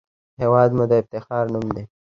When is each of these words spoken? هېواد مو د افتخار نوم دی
هېواد 0.41 0.69
مو 0.77 0.83
د 0.89 0.93
افتخار 1.01 1.45
نوم 1.53 1.67
دی 1.75 1.83